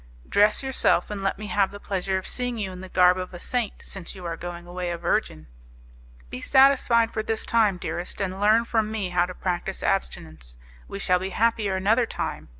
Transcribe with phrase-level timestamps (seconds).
[0.27, 3.35] "Dress yourself, and let me have the pleasure of seeing you in the garb of
[3.35, 5.45] a saint, since you are going away a virgin."
[6.31, 10.97] "Be satisfied for this time, dearest, and learn from me how to practice abstinence; we
[10.97, 12.49] shall be happier another time.